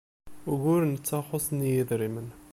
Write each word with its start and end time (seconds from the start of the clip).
Ugur 0.51 0.81
netta 0.85 1.19
xuṣṣen-iyi 1.27 1.73
yedrimen. 1.77 2.27